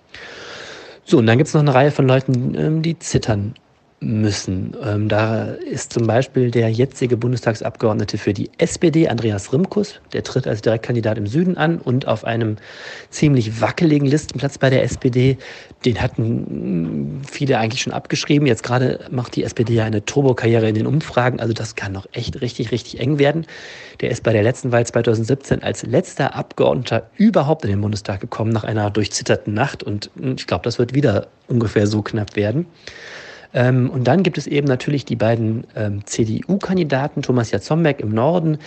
So, 1.05 1.19
und 1.19 1.27
dann 1.27 1.39
gibt 1.39 1.47
es 1.47 1.55
noch 1.55 1.61
eine 1.61 1.73
Reihe 1.73 1.93
von 1.93 2.09
Leuten, 2.09 2.57
ähm, 2.57 2.83
die 2.83 2.99
zittern 2.99 3.55
müssen. 4.01 4.77
Ähm, 4.85 5.09
da 5.09 5.45
ist 5.45 5.93
zum 5.93 6.07
Beispiel 6.07 6.51
der 6.51 6.71
jetzige 6.71 7.17
Bundestagsabgeordnete 7.17 8.17
für 8.17 8.33
die 8.33 8.51
SPD, 8.59 9.09
Andreas 9.09 9.53
Rimkus, 9.53 10.01
der 10.13 10.23
tritt 10.23 10.47
als 10.47 10.63
Direktkandidat 10.63 11.19
im 11.19 11.27
Süden 11.27 11.57
an 11.57 11.79
und 11.79 12.07
auf 12.07 12.25
einem 12.25 12.57
ziemlich 13.11 13.61
wackeligen 13.61 14.07
Listenplatz 14.07 14.59
bei 14.59 14.71
der 14.71 14.85
SPD. 14.85 15.37
Den 15.85 16.01
hatten 16.01 17.23
viele 17.29 17.59
eigentlich 17.59 17.83
schon 17.83 17.93
abgeschrieben. 17.93 18.47
Jetzt 18.47 18.63
gerade 18.63 19.01
macht 19.11 19.35
die 19.35 19.43
SPD 19.43 19.75
ja 19.75 19.85
eine 19.85 20.05
Turbokarriere 20.05 20.69
in 20.69 20.75
den 20.77 20.87
Umfragen. 20.87 21.41
Also 21.41 21.53
das 21.53 21.75
kann 21.75 21.93
noch 21.93 22.07
echt 22.13 22.41
richtig, 22.41 22.71
richtig 22.71 23.01
eng 23.01 23.19
werden. 23.19 23.47
Der 24.01 24.11
ist 24.11 24.23
bei 24.23 24.33
der 24.33 24.45
letzten 24.45 24.71
Wahl 24.71 24.87
2017 24.87 25.63
als 25.63 25.85
letzter 25.85 26.37
Abgeordneter 26.37 27.11
überhaupt 27.17 27.65
in 27.65 27.71
den 27.71 27.81
Bundestag 27.81 28.21
gekommen 28.21 28.53
nach 28.53 28.65
einer 28.65 28.91
durchzitterten 28.91 29.55
Nacht. 29.55 29.83
Und 29.83 30.11
ich 30.17 30.47
glaube, 30.47 30.63
das 30.63 30.79
wird 30.79 30.95
wieder 30.95 31.27
ungefähr 31.49 31.89
so 31.89 32.03
knapp 32.03 32.37
werden. 32.37 32.67
Ähm, 33.55 33.91
und 33.91 34.05
dann 34.05 34.23
gibt 34.23 34.39
es 34.39 34.47
eben 34.47 34.67
natürlich 34.67 35.05
die 35.05 35.17
beiden 35.17 35.67
ähm, 35.75 36.05
CDU-Kandidaten, 36.05 37.23
Thomas 37.23 37.51
Jatzombeck 37.51 38.01
im 38.01 38.11
Norden 38.11 38.59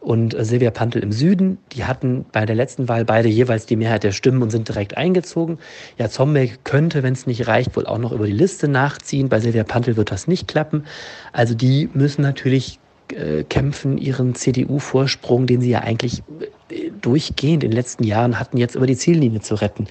und 0.00 0.34
äh, 0.34 0.44
Silvia 0.44 0.70
Pantel 0.70 1.02
im 1.02 1.12
Süden. 1.12 1.58
Die 1.72 1.84
hatten 1.84 2.26
bei 2.32 2.46
der 2.46 2.54
letzten 2.54 2.88
Wahl 2.88 3.04
beide 3.04 3.28
jeweils 3.28 3.66
die 3.66 3.76
Mehrheit 3.76 4.04
der 4.04 4.12
Stimmen 4.12 4.42
und 4.42 4.50
sind 4.50 4.68
direkt 4.68 4.96
eingezogen. 4.96 5.58
Jatzombeck 5.98 6.64
könnte, 6.64 7.02
wenn 7.02 7.14
es 7.14 7.26
nicht 7.26 7.46
reicht, 7.48 7.76
wohl 7.76 7.86
auch 7.86 7.98
noch 7.98 8.12
über 8.12 8.26
die 8.26 8.32
Liste 8.32 8.68
nachziehen. 8.68 9.28
Bei 9.28 9.40
Silvia 9.40 9.64
Pantel 9.64 9.96
wird 9.96 10.10
das 10.10 10.28
nicht 10.28 10.48
klappen. 10.48 10.84
Also 11.32 11.54
die 11.54 11.88
müssen 11.92 12.22
natürlich 12.22 12.78
äh, 13.12 13.44
kämpfen, 13.44 13.98
ihren 13.98 14.34
CDU-Vorsprung, 14.34 15.46
den 15.46 15.60
sie 15.60 15.70
ja 15.70 15.80
eigentlich 15.80 16.22
äh, 16.70 16.90
durchgehend 17.00 17.64
in 17.64 17.70
den 17.70 17.76
letzten 17.76 18.04
Jahren 18.04 18.38
hatten, 18.38 18.58
jetzt 18.58 18.74
über 18.74 18.86
die 18.86 18.96
Ziellinie 18.96 19.40
zu 19.40 19.54
retten. 19.54 19.86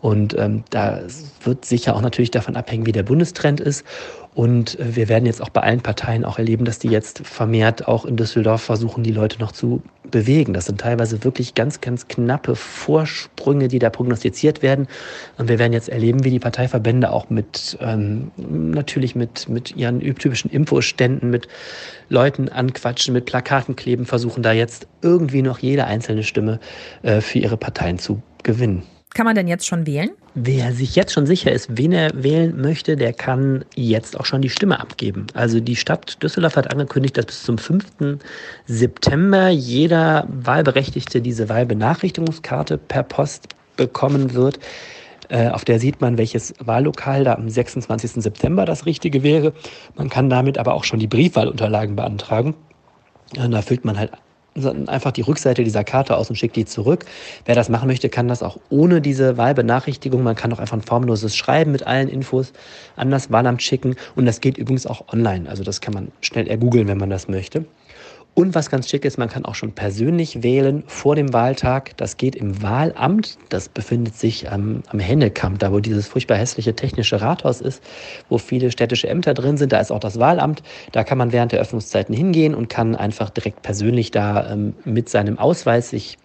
Und 0.00 0.36
ähm, 0.38 0.64
da 0.70 1.00
wird 1.42 1.64
sicher 1.64 1.96
auch 1.96 2.02
natürlich 2.02 2.30
davon 2.30 2.56
abhängen, 2.56 2.86
wie 2.86 2.92
der 2.92 3.02
Bundestrend 3.02 3.60
ist. 3.60 3.84
Und 4.34 4.78
äh, 4.78 4.94
wir 4.94 5.08
werden 5.08 5.26
jetzt 5.26 5.42
auch 5.42 5.48
bei 5.48 5.62
allen 5.62 5.80
Parteien 5.80 6.24
auch 6.24 6.38
erleben, 6.38 6.64
dass 6.64 6.78
die 6.78 6.88
jetzt 6.88 7.26
vermehrt 7.26 7.88
auch 7.88 8.04
in 8.04 8.16
Düsseldorf 8.16 8.62
versuchen, 8.62 9.02
die 9.02 9.10
Leute 9.10 9.40
noch 9.40 9.50
zu 9.50 9.82
bewegen. 10.10 10.54
Das 10.54 10.66
sind 10.66 10.80
teilweise 10.80 11.24
wirklich 11.24 11.54
ganz, 11.54 11.80
ganz 11.80 12.06
knappe 12.06 12.54
Vorsprünge, 12.54 13.66
die 13.66 13.80
da 13.80 13.90
prognostiziert 13.90 14.62
werden. 14.62 14.86
Und 15.38 15.48
wir 15.48 15.58
werden 15.58 15.72
jetzt 15.72 15.88
erleben, 15.88 16.22
wie 16.24 16.30
die 16.30 16.38
Parteiverbände 16.38 17.10
auch 17.10 17.30
mit 17.30 17.76
ähm, 17.80 18.30
natürlich 18.36 19.16
mit, 19.16 19.48
mit 19.48 19.76
ihren 19.76 20.00
typischen 20.00 20.50
Infoständen, 20.50 21.30
mit 21.30 21.48
Leuten 22.08 22.48
anquatschen, 22.48 23.12
mit 23.14 23.26
Plakaten 23.26 23.74
kleben, 23.74 24.06
versuchen 24.06 24.44
da 24.44 24.52
jetzt 24.52 24.86
irgendwie 25.02 25.42
noch 25.42 25.58
jede 25.58 25.84
einzelne 25.86 26.22
Stimme 26.22 26.60
äh, 27.02 27.20
für 27.20 27.40
ihre 27.40 27.56
Parteien 27.56 27.98
zu 27.98 28.22
gewinnen. 28.44 28.84
Kann 29.18 29.24
man 29.24 29.34
denn 29.34 29.48
jetzt 29.48 29.66
schon 29.66 29.84
wählen? 29.84 30.10
Wer 30.36 30.72
sich 30.72 30.94
jetzt 30.94 31.12
schon 31.12 31.26
sicher 31.26 31.50
ist, 31.50 31.76
wen 31.76 31.90
er 31.90 32.22
wählen 32.22 32.56
möchte, 32.56 32.96
der 32.96 33.12
kann 33.12 33.64
jetzt 33.74 34.16
auch 34.16 34.24
schon 34.24 34.42
die 34.42 34.48
Stimme 34.48 34.78
abgeben. 34.78 35.26
Also 35.34 35.58
die 35.58 35.74
Stadt 35.74 36.22
Düsseldorf 36.22 36.54
hat 36.54 36.70
angekündigt, 36.70 37.16
dass 37.18 37.26
bis 37.26 37.42
zum 37.42 37.58
5. 37.58 38.20
September 38.66 39.48
jeder 39.48 40.28
Wahlberechtigte 40.28 41.20
diese 41.20 41.48
Wahlbenachrichtigungskarte 41.48 42.78
per 42.78 43.02
Post 43.02 43.48
bekommen 43.76 44.34
wird. 44.34 44.60
Äh, 45.30 45.48
auf 45.48 45.64
der 45.64 45.80
sieht 45.80 46.00
man, 46.00 46.16
welches 46.16 46.54
Wahllokal 46.60 47.24
da 47.24 47.34
am 47.34 47.48
26. 47.48 48.22
September 48.22 48.66
das 48.66 48.86
richtige 48.86 49.24
wäre. 49.24 49.52
Man 49.96 50.10
kann 50.10 50.30
damit 50.30 50.58
aber 50.58 50.74
auch 50.74 50.84
schon 50.84 51.00
die 51.00 51.08
Briefwahlunterlagen 51.08 51.96
beantragen. 51.96 52.54
Da 53.34 53.62
füllt 53.62 53.84
man 53.84 53.98
halt 53.98 54.12
einfach 54.86 55.12
die 55.12 55.22
Rückseite 55.22 55.64
dieser 55.64 55.84
Karte 55.84 56.16
aus 56.16 56.30
und 56.30 56.36
schickt 56.36 56.56
die 56.56 56.64
zurück. 56.64 57.04
Wer 57.44 57.54
das 57.54 57.68
machen 57.68 57.88
möchte, 57.88 58.08
kann 58.08 58.28
das 58.28 58.42
auch 58.42 58.58
ohne 58.70 59.00
diese 59.00 59.36
Wahlbenachrichtigung. 59.36 60.22
Man 60.22 60.36
kann 60.36 60.52
auch 60.52 60.58
einfach 60.58 60.76
ein 60.76 60.82
formloses 60.82 61.36
Schreiben 61.36 61.72
mit 61.72 61.86
allen 61.86 62.08
Infos 62.08 62.52
an 62.96 63.10
das 63.10 63.30
Wahlamt 63.30 63.62
schicken. 63.62 63.96
Und 64.16 64.26
das 64.26 64.40
geht 64.40 64.58
übrigens 64.58 64.86
auch 64.86 65.08
online. 65.12 65.48
Also 65.48 65.64
das 65.64 65.80
kann 65.80 65.94
man 65.94 66.12
schnell 66.20 66.46
ergoogeln, 66.48 66.88
wenn 66.88 66.98
man 66.98 67.10
das 67.10 67.28
möchte. 67.28 67.64
Und 68.34 68.54
was 68.54 68.70
ganz 68.70 68.88
schick 68.88 69.04
ist, 69.04 69.18
man 69.18 69.28
kann 69.28 69.44
auch 69.44 69.56
schon 69.56 69.72
persönlich 69.72 70.44
wählen 70.44 70.84
vor 70.86 71.16
dem 71.16 71.32
Wahltag. 71.32 71.96
Das 71.96 72.16
geht 72.16 72.36
im 72.36 72.62
Wahlamt. 72.62 73.36
Das 73.48 73.68
befindet 73.68 74.14
sich 74.14 74.50
am, 74.50 74.84
am 74.86 75.00
Hennekamp, 75.00 75.58
da 75.58 75.72
wo 75.72 75.80
dieses 75.80 76.06
furchtbar 76.06 76.36
hässliche 76.36 76.76
technische 76.76 77.20
Rathaus 77.20 77.60
ist, 77.60 77.82
wo 78.28 78.38
viele 78.38 78.70
städtische 78.70 79.08
Ämter 79.08 79.34
drin 79.34 79.56
sind. 79.56 79.72
Da 79.72 79.80
ist 79.80 79.90
auch 79.90 79.98
das 79.98 80.20
Wahlamt. 80.20 80.62
Da 80.92 81.02
kann 81.02 81.18
man 81.18 81.32
während 81.32 81.50
der 81.50 81.60
Öffnungszeiten 81.60 82.14
hingehen 82.14 82.54
und 82.54 82.68
kann 82.68 82.94
einfach 82.94 83.30
direkt 83.30 83.62
persönlich 83.62 84.12
da 84.12 84.52
ähm, 84.52 84.74
mit 84.84 85.08
seinem 85.08 85.38
Ausweis 85.38 85.90
sich 85.90 86.16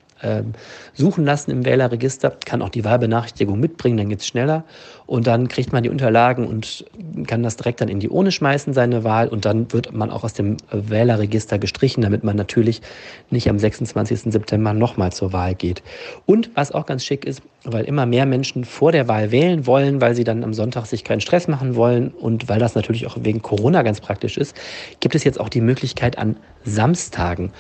suchen 0.94 1.26
lassen 1.26 1.52
im 1.52 1.66
Wählerregister, 1.66 2.38
kann 2.46 2.62
auch 2.62 2.70
die 2.70 2.86
Wahlbenachrichtigung 2.86 3.60
mitbringen, 3.60 3.98
dann 3.98 4.10
geht 4.10 4.22
es 4.22 4.28
schneller. 4.28 4.64
Und 5.06 5.28
dann 5.28 5.50
kriegt 5.50 5.74
man 5.74 5.84
die 5.84 5.90
Unterlagen 5.90 6.48
und 6.48 6.86
kann 7.28 7.44
das 7.44 7.58
direkt 7.58 7.82
dann 7.82 7.90
in 7.90 8.00
die 8.00 8.10
Urne 8.10 8.32
schmeißen, 8.32 8.74
seine 8.74 9.04
Wahl. 9.04 9.28
Und 9.28 9.46
dann 9.46 9.72
wird 9.74 9.94
man 9.94 10.10
auch 10.10 10.24
aus 10.24 10.34
dem 10.34 10.58
Wählerregister 10.72 11.60
gestrichen, 11.60 12.02
damit 12.02 12.24
man 12.24 12.38
natürlich 12.38 12.82
nicht 13.30 13.50
am 13.50 13.60
26. 13.60 14.32
September 14.32 14.74
nochmal 14.74 15.12
zur 15.12 15.34
Wahl 15.34 15.56
geht. 15.56 15.84
Und 16.26 16.52
was 16.56 16.72
auch 16.72 16.86
ganz 16.86 17.04
schick 17.04 17.26
ist, 17.26 17.42
weil 17.64 17.86
immer 17.86 18.06
mehr 18.06 18.26
Menschen 18.26 18.66
vor 18.66 18.92
der 18.92 19.08
Wahl 19.08 19.32
wählen 19.32 19.66
wollen, 19.66 20.02
weil 20.02 20.16
sie 20.16 20.24
dann 20.24 20.44
am 20.44 20.54
Sonntag 20.54 20.86
sich 20.86 21.04
keinen 21.04 21.22
Stress 21.22 21.48
machen 21.48 21.76
wollen 21.76 22.10
und 22.10 22.50
weil 22.50 22.60
das 22.60 22.76
natürlich 22.76 23.08
auch 23.08 23.18
wegen 23.22 23.42
Corona 23.42 23.82
ganz 23.84 24.02
praktisch 24.02 24.38
ist, 24.38 24.56
gibt 25.00 25.16
es 25.16 25.24
jetzt 25.24 25.40
auch 25.40 25.50
die 25.50 25.62
Möglichkeit 25.62 26.18
an 26.18 26.38
Samstagen 26.64 27.52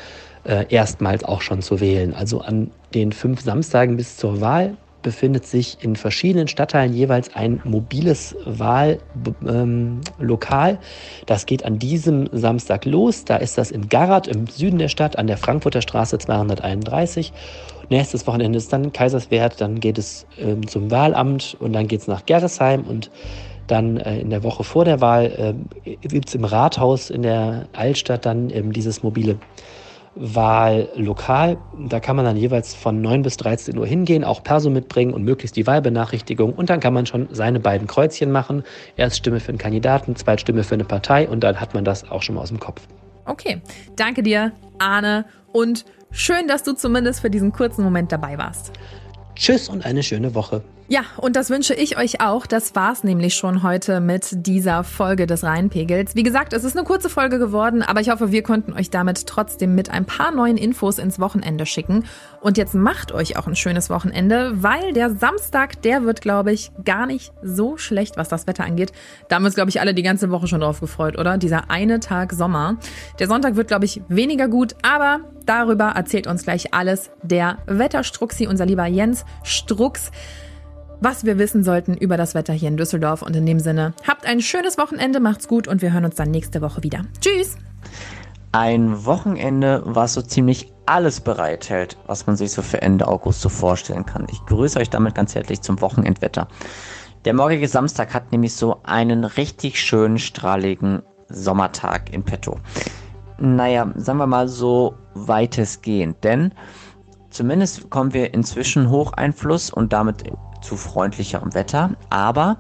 äh, 0.44 0.66
erstmals 0.70 1.24
auch 1.24 1.42
schon 1.42 1.62
zu 1.62 1.80
wählen. 1.80 2.14
Also 2.14 2.42
an 2.42 2.72
den 2.94 3.12
fünf 3.12 3.42
Samstagen 3.42 3.98
bis 3.98 4.18
zur 4.18 4.42
Wahl 4.42 4.78
befindet 5.04 5.46
sich 5.46 5.78
in 5.82 5.96
verschiedenen 5.96 6.48
Stadtteilen 6.48 6.94
jeweils 6.94 7.36
ein 7.36 7.62
mobiles 7.66 8.36
Wahllokal. 8.46 9.00
Das 11.26 11.46
geht 11.46 11.64
an 11.66 11.78
diesem 11.78 12.30
Samstag 12.32 12.86
los. 12.86 13.26
Da 13.26 13.36
ist 13.36 13.58
das 13.58 13.70
in 13.70 13.90
Garat 13.90 14.28
im 14.28 14.48
Süden 14.48 14.80
der 14.80 14.88
Stadt 14.88 15.20
an 15.20 15.28
der 15.28 15.38
Frankfurter 15.38 15.82
Straße 15.82 16.18
231. 16.18 17.34
Nächstes 17.90 18.26
Wochenende 18.26 18.58
ist 18.58 18.72
dann 18.74 18.94
Kaiserswerth, 18.94 19.60
dann 19.60 19.82
geht 19.82 19.98
es 19.98 20.26
ähm, 20.40 20.66
zum 20.68 20.90
Wahlamt 20.90 21.58
und 21.60 21.74
dann 21.74 21.88
geht 21.88 22.00
es 22.00 22.08
nach 22.08 22.26
Gerresheim 22.26 22.86
und 22.88 23.12
dann 23.68 23.98
äh, 23.98 24.20
in 24.20 24.30
der 24.30 24.44
Woche 24.44 24.64
vor 24.64 24.86
der 24.86 25.02
Wahl 25.02 25.54
äh, 25.86 25.96
gibt 25.98 26.30
es 26.30 26.36
im 26.36 26.46
Rathaus 26.46 27.10
in 27.10 27.24
der 27.24 27.68
Altstadt 27.74 28.26
dann 28.26 28.50
ähm, 28.50 28.72
dieses 28.72 29.04
mobile 29.04 29.38
Wahllokal. 30.16 31.58
Da 31.88 32.00
kann 32.00 32.16
man 32.16 32.26
dann 32.26 32.38
jeweils 32.38 32.74
von 32.74 33.02
9 33.02 33.24
bis 33.24 33.38
13 33.38 33.78
Uhr 33.78 33.86
hingehen, 33.86 34.24
auch 34.24 34.44
Perso 34.44 34.70
mitbringen 34.70 35.14
und 35.14 35.24
möglichst 35.24 35.56
die 35.56 35.66
Wahlbenachrichtigung. 35.66 36.54
Und 36.54 36.70
dann 36.70 36.80
kann 36.80 36.94
man 36.94 37.06
schon 37.06 37.28
seine 37.32 37.60
beiden 37.60 37.88
Kreuzchen 37.88 38.32
machen. 38.32 38.64
Erst 38.96 39.18
Stimme 39.18 39.40
für 39.40 39.50
einen 39.50 39.58
Kandidaten, 39.58 40.16
Zweitstimme 40.16 40.64
für 40.64 40.76
eine 40.76 40.86
Partei 40.86 41.28
und 41.28 41.44
dann 41.44 41.60
hat 41.60 41.74
man 41.74 41.86
das 41.86 42.10
auch 42.10 42.22
schon 42.22 42.36
mal 42.36 42.42
aus 42.42 42.50
dem 42.50 42.60
Kopf. 42.60 42.82
Okay, 43.26 43.62
danke 43.96 44.22
dir, 44.22 44.52
Arne. 44.80 45.26
Und 45.52 45.86
schön, 46.12 46.48
dass 46.48 46.64
du 46.64 46.74
zumindest 46.74 47.22
für 47.22 47.30
diesen 47.30 47.52
kurzen 47.52 47.84
Moment 47.84 48.12
dabei 48.12 48.38
warst. 48.38 48.72
Tschüss 49.36 49.70
und 49.70 49.86
eine 49.86 50.04
schöne 50.04 50.36
Woche. 50.36 50.62
Ja, 50.90 51.02
und 51.16 51.38
das 51.38 51.50
wünsche 51.50 51.74
ich 51.74 51.98
euch 51.98 52.20
auch. 52.20 52.46
Das 52.46 52.76
war's 52.76 53.06
nämlich 53.06 53.36
schon 53.36 53.64
heute 53.64 54.02
mit 54.02 54.46
dieser 54.46 54.84
Folge 54.84 55.26
des 55.26 55.44
Rheinpegels. 55.44 56.14
Wie 56.16 56.24
gesagt, 56.24 56.52
es 56.52 56.66
ist 56.66 56.76
eine 56.76 56.86
kurze 56.86 57.10
Folge 57.10 57.40
geworden, 57.40 57.82
aber 57.82 58.02
ich 58.02 58.10
hoffe, 58.10 58.34
wir 58.34 58.44
konnten 58.44 58.74
euch 58.74 58.90
damit 58.90 59.26
trotzdem 59.26 59.76
mit 59.76 59.90
ein 59.90 60.06
paar 60.06 60.32
neuen 60.32 60.58
Infos 60.58 61.00
ins 61.00 61.22
Wochenende 61.22 61.66
schicken. 61.66 62.04
Und 62.42 62.58
jetzt 62.58 62.76
macht 62.76 63.14
euch 63.14 63.38
auch 63.38 63.48
ein 63.48 63.56
schönes 63.56 63.90
Wochenende, 63.90 64.62
weil 64.62 64.92
der 64.92 65.12
Samstag, 65.16 65.82
der 65.84 66.04
wird, 66.04 66.20
glaube 66.20 66.52
ich, 66.52 66.72
gar 66.84 67.06
nicht 67.06 67.32
so 67.42 67.78
schlecht, 67.78 68.18
was 68.18 68.28
das 68.28 68.46
Wetter 68.46 68.66
angeht. 68.66 68.92
Da 69.30 69.38
haben 69.38 69.46
uns, 69.46 69.56
glaube 69.56 69.70
ich, 69.70 69.80
alle 69.80 69.94
die 69.94 70.04
ganze 70.04 70.32
Woche 70.32 70.48
schon 70.48 70.60
drauf 70.60 70.82
gefreut, 70.82 71.18
oder? 71.18 71.38
Dieser 71.38 71.72
eine 71.72 72.02
Tag 72.02 72.34
Sommer. 72.34 72.78
Der 73.20 73.28
Sonntag 73.28 73.56
wird, 73.56 73.70
glaube 73.70 73.86
ich, 73.86 74.02
weniger 74.10 74.50
gut, 74.50 74.76
aber 74.82 75.22
darüber 75.46 75.94
erzählt 75.96 76.28
uns 76.28 76.44
gleich 76.44 76.74
alles 76.74 77.10
der 77.22 77.60
Wetterstruxi, 77.68 78.48
unser 78.48 78.66
lieber 78.66 78.86
Jens 78.86 79.24
Strux 79.44 80.12
was 81.04 81.26
wir 81.26 81.38
wissen 81.38 81.66
sollten 81.66 81.96
über 81.96 82.16
das 82.16 82.34
Wetter 82.34 82.54
hier 82.54 82.70
in 82.70 82.78
Düsseldorf. 82.78 83.22
Und 83.22 83.36
in 83.36 83.46
dem 83.46 83.60
Sinne, 83.60 83.94
habt 84.08 84.26
ein 84.26 84.40
schönes 84.40 84.78
Wochenende, 84.78 85.20
macht's 85.20 85.48
gut 85.48 85.68
und 85.68 85.82
wir 85.82 85.92
hören 85.92 86.06
uns 86.06 86.16
dann 86.16 86.32
nächste 86.32 86.62
Woche 86.62 86.82
wieder. 86.82 87.02
Tschüss! 87.20 87.58
Ein 88.54 89.06
Wochenende, 89.06 89.82
was 89.86 90.14
so 90.14 90.22
ziemlich 90.22 90.72
alles 90.86 91.20
bereithält, 91.20 91.98
was 92.08 92.26
man 92.26 92.36
sich 92.36 92.52
so 92.52 92.62
für 92.62 92.82
Ende 92.82 93.08
August 93.08 93.42
so 93.42 93.50
vorstellen 93.50 94.06
kann. 94.06 94.28
Ich 94.32 94.46
grüße 94.46 94.80
euch 94.80 94.90
damit 94.90 95.16
ganz 95.16 95.36
herzlich 95.36 95.62
zum 95.62 95.82
Wochenendwetter. 95.82 96.48
Der 97.26 97.34
morgige 97.34 97.68
Samstag 97.68 98.14
hat 98.14 98.32
nämlich 98.32 98.54
so 98.54 98.78
einen 98.84 99.24
richtig 99.26 99.82
schönen, 99.82 100.20
strahligen 100.20 101.02
Sommertag 101.30 102.14
in 102.14 102.24
petto. 102.24 102.60
Naja, 103.40 103.92
sagen 103.96 104.20
wir 104.20 104.28
mal 104.28 104.48
so 104.48 104.96
weitestgehend, 105.16 106.24
denn 106.24 106.54
zumindest 107.30 107.90
kommen 107.90 108.14
wir 108.14 108.34
inzwischen 108.34 108.90
Hocheinfluss 108.90 109.72
und 109.72 109.94
damit 109.94 110.24
zu 110.64 110.78
freundlicherem 110.78 111.54
Wetter, 111.54 111.92
aber 112.10 112.58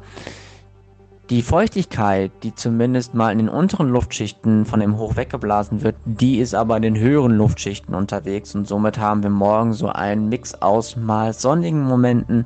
die 1.29 1.41
Feuchtigkeit, 1.41 2.31
die 2.43 2.53
zumindest 2.53 3.13
mal 3.13 3.31
in 3.31 3.37
den 3.37 3.49
unteren 3.49 3.87
Luftschichten 3.87 4.65
von 4.65 4.81
dem 4.81 4.97
Hoch 4.97 5.15
weggeblasen 5.15 5.81
wird, 5.81 5.95
die 6.05 6.39
ist 6.39 6.53
aber 6.53 6.75
in 6.75 6.83
den 6.83 6.97
höheren 6.97 7.37
Luftschichten 7.37 7.95
unterwegs 7.95 8.53
und 8.55 8.67
somit 8.67 8.99
haben 8.99 9.23
wir 9.23 9.29
morgen 9.29 9.73
so 9.73 9.87
einen 9.87 10.27
Mix 10.27 10.53
aus 10.55 10.97
mal 10.97 11.33
sonnigen 11.33 11.83
Momenten 11.83 12.45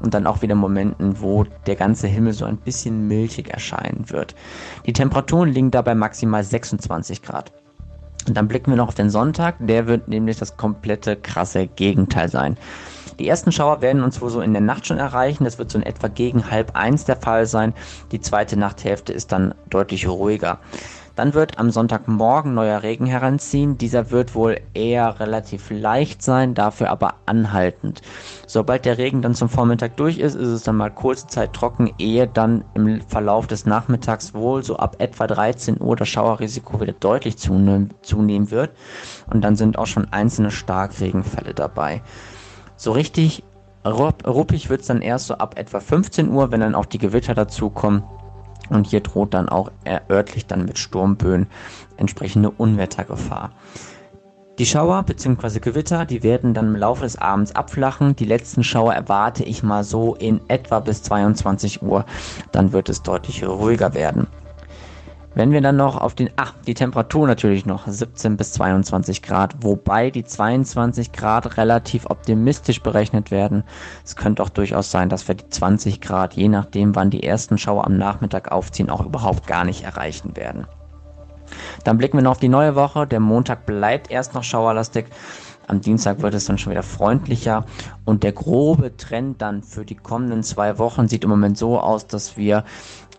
und 0.00 0.14
dann 0.14 0.26
auch 0.26 0.40
wieder 0.40 0.54
Momenten, 0.54 1.20
wo 1.20 1.44
der 1.66 1.76
ganze 1.76 2.06
Himmel 2.06 2.32
so 2.32 2.44
ein 2.44 2.58
bisschen 2.58 3.08
milchig 3.08 3.50
erscheinen 3.50 4.08
wird. 4.08 4.34
Die 4.86 4.92
Temperaturen 4.92 5.50
liegen 5.50 5.70
dabei 5.70 5.94
maximal 5.94 6.44
26 6.44 7.22
Grad. 7.22 7.52
Und 8.28 8.36
dann 8.36 8.46
blicken 8.46 8.70
wir 8.70 8.76
noch 8.76 8.88
auf 8.88 8.94
den 8.94 9.10
Sonntag, 9.10 9.56
der 9.58 9.86
wird 9.88 10.06
nämlich 10.06 10.38
das 10.38 10.56
komplette 10.56 11.16
krasse 11.16 11.66
Gegenteil 11.66 12.28
sein. 12.28 12.56
Die 13.18 13.28
ersten 13.28 13.52
Schauer 13.52 13.80
werden 13.80 14.02
uns 14.02 14.20
wohl 14.20 14.30
so 14.30 14.40
in 14.40 14.52
der 14.52 14.62
Nacht 14.62 14.86
schon 14.86 14.98
erreichen. 14.98 15.44
Das 15.44 15.58
wird 15.58 15.70
so 15.70 15.78
in 15.78 15.84
etwa 15.84 16.08
gegen 16.08 16.50
halb 16.50 16.74
eins 16.74 17.04
der 17.04 17.16
Fall 17.16 17.46
sein. 17.46 17.74
Die 18.10 18.20
zweite 18.20 18.58
Nachthälfte 18.58 19.12
ist 19.12 19.32
dann 19.32 19.54
deutlich 19.70 20.08
ruhiger. 20.08 20.58
Dann 21.14 21.34
wird 21.34 21.58
am 21.58 21.70
Sonntagmorgen 21.70 22.54
neuer 22.54 22.82
Regen 22.82 23.04
heranziehen. 23.04 23.76
Dieser 23.76 24.10
wird 24.10 24.34
wohl 24.34 24.60
eher 24.72 25.20
relativ 25.20 25.70
leicht 25.70 26.22
sein, 26.22 26.54
dafür 26.54 26.90
aber 26.90 27.16
anhaltend. 27.26 28.00
Sobald 28.46 28.86
der 28.86 28.96
Regen 28.96 29.20
dann 29.20 29.34
zum 29.34 29.50
Vormittag 29.50 29.96
durch 29.98 30.18
ist, 30.18 30.34
ist 30.34 30.48
es 30.48 30.62
dann 30.62 30.76
mal 30.76 30.90
kurze 30.90 31.26
Zeit 31.26 31.52
trocken, 31.52 31.92
ehe 31.98 32.26
dann 32.26 32.64
im 32.74 33.02
Verlauf 33.02 33.46
des 33.46 33.66
Nachmittags 33.66 34.32
wohl 34.32 34.64
so 34.64 34.76
ab 34.76 34.96
etwa 35.00 35.26
13 35.26 35.80
Uhr 35.80 35.96
das 35.96 36.08
Schauerrisiko 36.08 36.80
wieder 36.80 36.94
deutlich 36.94 37.36
zunehmen 37.36 38.50
wird. 38.50 38.70
Und 39.30 39.42
dann 39.42 39.56
sind 39.56 39.78
auch 39.78 39.86
schon 39.86 40.10
einzelne 40.12 40.50
Starkregenfälle 40.50 41.52
dabei. 41.52 42.00
So 42.82 42.90
richtig 42.90 43.44
ruppig 43.86 44.68
wird 44.68 44.80
es 44.80 44.88
dann 44.88 45.02
erst 45.02 45.28
so 45.28 45.34
ab 45.34 45.56
etwa 45.56 45.78
15 45.78 46.28
Uhr, 46.32 46.50
wenn 46.50 46.58
dann 46.58 46.74
auch 46.74 46.84
die 46.84 46.98
Gewitter 46.98 47.32
dazukommen. 47.32 48.02
Und 48.70 48.88
hier 48.88 48.98
droht 48.98 49.34
dann 49.34 49.48
auch 49.48 49.70
örtlich 50.10 50.46
dann 50.46 50.64
mit 50.64 50.78
Sturmböen 50.78 51.46
entsprechende 51.96 52.50
Unwettergefahr. 52.50 53.52
Die 54.58 54.66
Schauer 54.66 55.04
bzw. 55.04 55.60
Gewitter, 55.60 56.06
die 56.06 56.24
werden 56.24 56.54
dann 56.54 56.74
im 56.74 56.76
Laufe 56.76 57.04
des 57.04 57.16
Abends 57.16 57.54
abflachen. 57.54 58.16
Die 58.16 58.24
letzten 58.24 58.64
Schauer 58.64 58.94
erwarte 58.94 59.44
ich 59.44 59.62
mal 59.62 59.84
so 59.84 60.16
in 60.16 60.40
etwa 60.48 60.80
bis 60.80 61.04
22 61.04 61.82
Uhr. 61.82 62.04
Dann 62.50 62.72
wird 62.72 62.88
es 62.88 63.02
deutlich 63.02 63.46
ruhiger 63.46 63.94
werden. 63.94 64.26
Wenn 65.34 65.50
wir 65.50 65.62
dann 65.62 65.76
noch 65.76 65.96
auf 65.96 66.14
den, 66.14 66.30
ach, 66.36 66.54
die 66.66 66.74
Temperatur 66.74 67.26
natürlich 67.26 67.64
noch 67.64 67.86
17 67.86 68.36
bis 68.36 68.52
22 68.52 69.22
Grad, 69.22 69.54
wobei 69.60 70.10
die 70.10 70.24
22 70.24 71.12
Grad 71.12 71.56
relativ 71.56 72.06
optimistisch 72.06 72.82
berechnet 72.82 73.30
werden. 73.30 73.64
Es 74.04 74.14
könnte 74.14 74.42
auch 74.42 74.50
durchaus 74.50 74.90
sein, 74.90 75.08
dass 75.08 75.26
wir 75.28 75.34
die 75.34 75.48
20 75.48 76.02
Grad, 76.02 76.34
je 76.34 76.48
nachdem 76.48 76.94
wann 76.94 77.08
die 77.08 77.22
ersten 77.22 77.56
Schauer 77.56 77.86
am 77.86 77.96
Nachmittag 77.96 78.52
aufziehen, 78.52 78.90
auch 78.90 79.04
überhaupt 79.04 79.46
gar 79.46 79.64
nicht 79.64 79.84
erreichen 79.84 80.36
werden. 80.36 80.66
Dann 81.84 81.98
blicken 81.98 82.18
wir 82.18 82.22
noch 82.22 82.32
auf 82.32 82.38
die 82.38 82.48
neue 82.48 82.74
Woche. 82.74 83.06
Der 83.06 83.20
Montag 83.20 83.64
bleibt 83.66 84.10
erst 84.10 84.34
noch 84.34 84.44
schauerlastig. 84.44 85.06
Am 85.66 85.80
Dienstag 85.80 86.20
wird 86.20 86.34
es 86.34 86.44
dann 86.44 86.58
schon 86.58 86.72
wieder 86.72 86.82
freundlicher 86.82 87.64
und 88.04 88.24
der 88.24 88.32
grobe 88.32 88.96
Trend 88.96 89.40
dann 89.40 89.62
für 89.62 89.84
die 89.84 89.94
kommenden 89.94 90.42
zwei 90.42 90.78
Wochen 90.78 91.08
sieht 91.08 91.24
im 91.24 91.30
Moment 91.30 91.56
so 91.56 91.78
aus, 91.80 92.06
dass 92.06 92.36
wir 92.36 92.64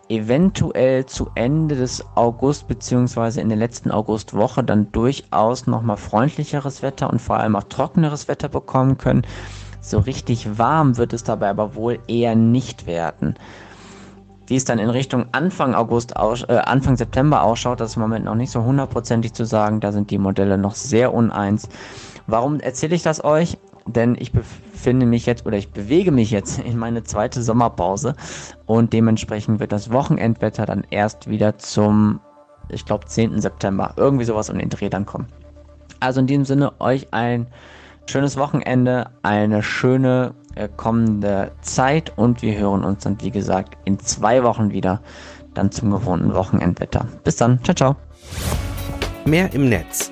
eventuell 0.10 1.06
zu 1.06 1.30
Ende 1.36 1.76
des 1.76 2.04
August 2.16 2.68
beziehungsweise 2.68 3.42
in 3.42 3.50
der 3.50 3.58
letzten 3.58 3.92
Augustwoche 3.92 4.64
dann 4.64 4.92
durchaus 4.92 5.68
nochmal 5.68 5.98
freundlicheres 5.98 6.82
Wetter 6.82 7.10
und 7.10 7.22
vor 7.22 7.38
allem 7.38 7.56
auch 7.56 7.64
trockeneres 7.64 8.28
Wetter 8.28 8.50
bekommen 8.50 8.98
können. 8.98 9.24
So 9.82 10.00
richtig 10.00 10.58
warm 10.58 10.98
wird 10.98 11.14
es 11.14 11.24
dabei 11.24 11.50
aber 11.50 11.76
wohl 11.76 12.00
eher 12.08 12.36
nicht 12.36 12.86
werden. 12.86 13.36
Wie 14.48 14.56
es 14.56 14.66
dann 14.66 14.80
in 14.80 14.90
Richtung 14.90 15.26
Anfang 15.32 15.74
August, 15.74 16.18
aus, 16.18 16.44
äh, 16.44 16.62
Anfang 16.66 16.98
September 16.98 17.44
ausschaut, 17.44 17.80
das 17.80 17.92
ist 17.92 17.96
im 17.96 18.02
Moment 18.02 18.26
noch 18.26 18.36
nicht 18.36 18.52
so 18.52 18.64
hundertprozentig 18.64 19.34
zu 19.34 19.46
sagen. 19.46 19.80
Da 19.80 19.92
sind 19.92 20.12
die 20.12 20.18
Modelle 20.18 20.58
noch 20.58 20.76
sehr 20.76 21.14
uneins. 21.14 21.70
Warum 22.28 22.60
erzähle 22.60 22.96
ich 22.96 23.04
das 23.04 23.24
euch? 23.24 23.58
denn 23.86 24.16
ich 24.20 24.32
befinde 24.84 25.06
mich 25.06 25.26
jetzt 25.26 25.46
oder 25.46 25.56
ich 25.56 25.72
bewege 25.72 26.12
mich 26.12 26.30
jetzt 26.30 26.60
in 26.60 26.78
meine 26.78 27.04
zweite 27.04 27.42
Sommerpause 27.42 28.16
und 28.66 28.92
dementsprechend 28.92 29.62
wird 29.62 29.72
das 29.72 29.94
Wochenendwetter 29.94 30.66
dann 30.66 30.84
erst 30.90 31.30
wieder 31.30 31.58
zum, 31.58 32.20
ich 32.68 32.84
glaube, 32.84 33.06
10. 33.06 33.40
September, 33.40 33.94
irgendwie 33.96 34.26
sowas 34.26 34.50
um 34.50 34.58
den 34.58 34.68
Dreh 34.68 34.90
dann 34.90 35.06
kommen. 35.06 35.28
Also 36.02 36.20
in 36.20 36.28
diesem 36.28 36.44
Sinne 36.44 36.74
euch 36.82 37.08
ein 37.12 37.48
schönes 38.10 38.36
Wochenende, 38.36 39.10
eine 39.22 39.64
schöne 39.64 40.34
äh, 40.56 40.68
kommende 40.76 41.52
Zeit 41.62 42.12
und 42.18 42.42
wir 42.42 42.58
hören 42.58 42.84
uns 42.84 43.04
dann, 43.06 43.22
wie 43.22 43.32
gesagt, 43.32 43.78
in 43.86 44.00
zwei 44.00 44.44
Wochen 44.44 44.74
wieder, 44.74 45.00
dann 45.54 45.72
zum 45.72 45.92
gewohnten 45.92 46.34
Wochenendwetter. 46.34 47.08
Bis 47.24 47.38
dann, 47.38 47.64
ciao, 47.64 47.74
ciao. 47.74 47.96
Mehr 49.24 49.54
im 49.54 49.70
Netz 49.70 50.12